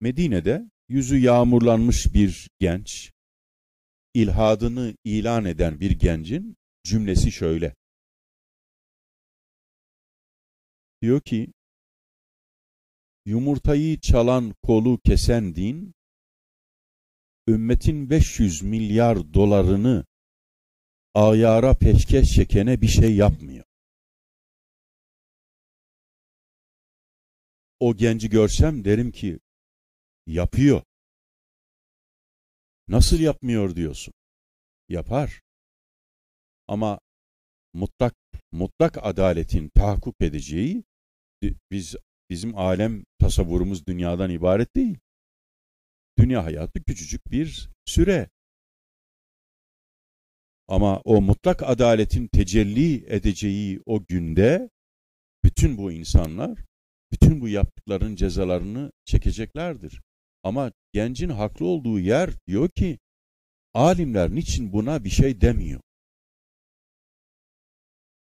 [0.00, 3.12] Medine'de yüzü yağmurlanmış bir genç,
[4.14, 7.74] ilhadını ilan eden bir gencin cümlesi şöyle.
[11.02, 11.52] Diyor ki,
[13.26, 15.94] yumurtayı çalan kolu kesen din,
[17.48, 20.04] ümmetin 500 milyar dolarını
[21.14, 23.64] ayara peşkeş çekene bir şey yapmıyor.
[27.80, 29.38] O genci görsem derim ki
[30.26, 30.82] yapıyor.
[32.88, 34.14] Nasıl yapmıyor diyorsun?
[34.88, 35.40] Yapar.
[36.68, 37.00] Ama
[37.74, 38.14] mutlak
[38.52, 40.84] mutlak adaletin tahakkuk edeceği
[41.70, 41.96] biz
[42.30, 44.98] bizim alem tasavvurumuz dünyadan ibaret değil.
[46.18, 48.28] Dünya hayatı küçücük bir süre.
[50.68, 54.70] Ama o mutlak adaletin tecelli edeceği o günde
[55.44, 56.58] bütün bu insanlar
[57.12, 60.02] bütün bu yaptıkların cezalarını çekeceklerdir.
[60.46, 62.98] Ama gencin haklı olduğu yer diyor ki
[63.74, 65.80] alimler niçin buna bir şey demiyor?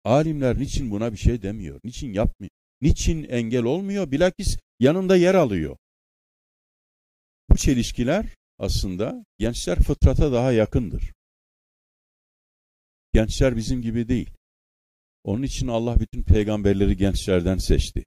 [0.05, 1.81] Alimler niçin buna bir şey demiyor?
[1.85, 2.51] Niçin yapmıyor?
[2.81, 4.11] Niçin engel olmuyor?
[4.11, 5.77] Bilakis yanında yer alıyor.
[7.51, 8.27] Bu çelişkiler
[8.59, 11.13] aslında gençler fıtrata daha yakındır.
[13.13, 14.31] Gençler bizim gibi değil.
[15.25, 18.05] Onun için Allah bütün peygamberleri gençlerden seçti.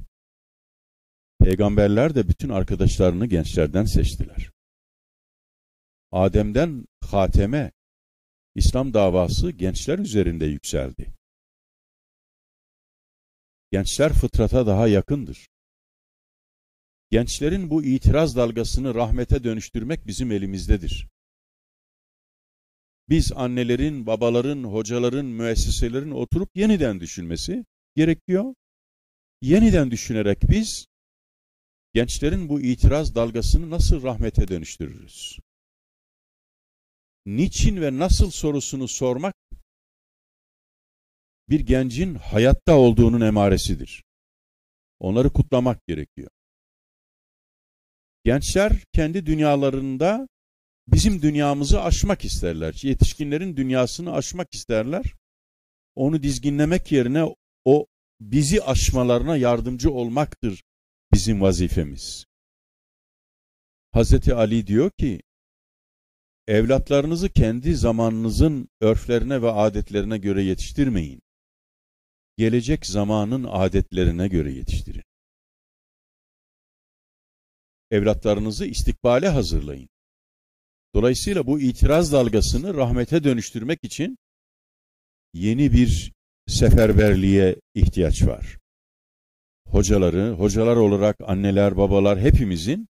[1.47, 4.51] Peygamberler de bütün arkadaşlarını gençlerden seçtiler.
[6.11, 7.71] Adem'den Hatem'e
[8.55, 11.13] İslam davası gençler üzerinde yükseldi.
[13.71, 15.47] Gençler fıtrata daha yakındır.
[17.11, 21.07] Gençlerin bu itiraz dalgasını rahmete dönüştürmek bizim elimizdedir.
[23.09, 28.53] Biz annelerin, babaların, hocaların, müesseselerin oturup yeniden düşünmesi gerekiyor.
[29.41, 30.87] Yeniden düşünerek biz
[31.93, 35.39] gençlerin bu itiraz dalgasını nasıl rahmete dönüştürürüz?
[37.25, 39.35] Niçin ve nasıl sorusunu sormak
[41.49, 44.03] bir gencin hayatta olduğunun emaresidir.
[44.99, 46.29] Onları kutlamak gerekiyor.
[48.23, 50.27] Gençler kendi dünyalarında
[50.87, 52.79] bizim dünyamızı aşmak isterler.
[52.83, 55.05] Yetişkinlerin dünyasını aşmak isterler.
[55.95, 57.87] Onu dizginlemek yerine o
[58.19, 60.63] bizi aşmalarına yardımcı olmaktır
[61.17, 62.25] bizim vazifemiz.
[63.91, 65.21] Hazreti Ali diyor ki,
[66.47, 71.21] evlatlarınızı kendi zamanınızın örflerine ve adetlerine göre yetiştirmeyin.
[72.37, 75.03] Gelecek zamanın adetlerine göre yetiştirin.
[77.91, 79.89] Evlatlarınızı istikbale hazırlayın.
[80.95, 84.17] Dolayısıyla bu itiraz dalgasını rahmete dönüştürmek için
[85.33, 86.13] yeni bir
[86.47, 88.56] seferberliğe ihtiyaç var
[89.71, 92.87] hocaları, hocalar olarak anneler, babalar hepimizin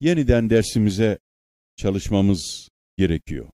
[0.00, 1.18] yeniden dersimize
[1.76, 3.46] çalışmamız gerekiyor.